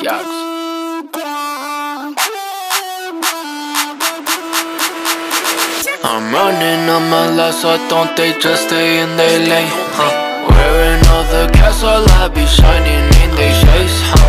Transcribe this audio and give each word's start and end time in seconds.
Yox. 0.00 0.24
I'm 6.02 6.32
running 6.32 6.88
on 6.88 7.10
my 7.10 7.28
life, 7.36 7.54
so 7.54 7.76
don't 7.90 8.16
they 8.16 8.32
just 8.38 8.68
stay 8.68 9.00
in 9.02 9.16
their 9.18 9.38
lane? 9.40 9.68
Huh? 9.92 10.48
Wearing 10.48 11.06
all 11.08 11.24
the 11.24 11.52
all 11.84 12.04
I 12.22 12.28
be 12.28 12.46
shining 12.46 13.04
in 13.22 13.30
their 13.36 13.52
face. 13.66 14.00
Huh? 14.08 14.19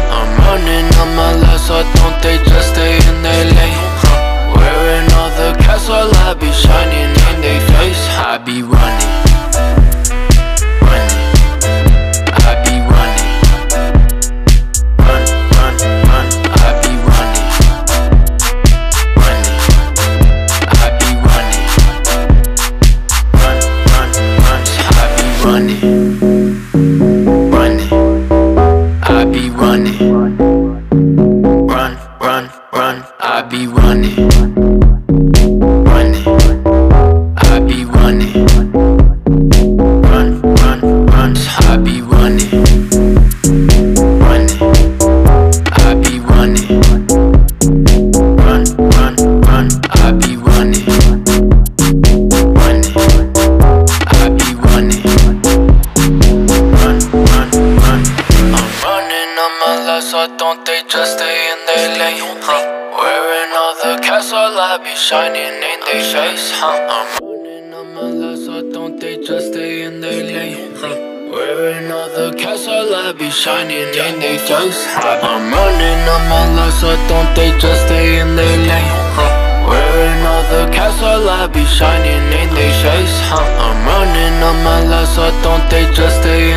On 59.41 59.53
my 59.59 59.99
so 59.99 60.37
don't 60.37 60.63
they 60.65 60.81
just 60.87 61.17
stay 61.17 61.37
in 61.51 61.59
their 61.65 61.87
lane? 61.97 62.37
Huh? 62.45 62.61
Wearing 62.93 63.53
all 63.61 63.73
the 63.81 63.93
cats, 64.05 64.31
all 64.31 64.53
I 64.53 64.77
be 64.77 64.93
shining 64.95 65.55
in 65.71 65.79
their 65.87 66.03
face. 66.13 66.51
Huh? 66.61 66.77
I'm 66.97 67.07
running 67.17 67.73
on 67.73 67.87
my 67.95 68.09
life, 68.21 68.39
so 68.45 68.61
don't 68.71 68.99
they 68.99 69.17
just 69.17 69.47
stay 69.53 69.81
in 69.87 69.99
their 70.01 70.21
lane? 70.33 70.75
Huh? 70.77 70.93
Wearing 71.33 71.91
all 71.91 72.09
the 72.17 72.37
cats, 72.37 72.67
all 72.67 72.93
I 72.93 73.13
be 73.13 73.29
shining 73.31 73.89
in 74.05 74.19
their 74.21 74.37
face. 74.37 74.81
I'm 74.97 75.49
running 75.49 76.01
on 76.15 76.23
my 76.29 76.45
life, 76.57 76.75
so 76.81 76.91
don't 77.09 77.33
they 77.33 77.49
just 77.57 77.81
stay 77.87 78.19
in 78.19 78.35
their 78.35 78.57
lane? 78.69 78.93
Huh? 79.17 79.31
Wearing 79.65 80.21
all 80.31 80.45
the 80.53 80.63
cats, 80.75 81.01
all 81.01 81.29
I 81.29 81.47
be 81.47 81.65
shining 81.65 82.25
in 82.39 82.49
their 82.53 82.73
face. 82.83 83.15
Huh? 83.31 83.41
I'm 83.65 83.79
running 83.89 84.37
on 84.43 84.57
my 84.69 84.81
life, 84.85 85.09
so 85.15 85.25
don't 85.41 85.65
they 85.71 85.89
just 85.97 86.21
stay 86.21 86.50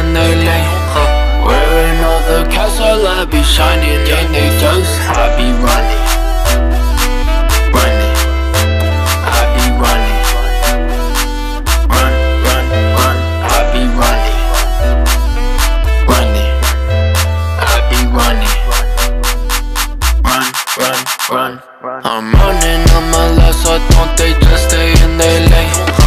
run, 21.31 21.63
run. 21.83 22.03
I'm 22.05 22.33
running 22.33 22.83
on 22.97 23.05
my 23.11 23.31
last, 23.37 23.65
so 23.65 23.79
don't 23.79 24.17
they 24.19 24.33
just 24.41 24.69
stay 24.69 24.93
in 25.05 25.17
their 25.19 25.41
lane? 25.48 26.04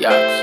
Yaks. 0.00 0.39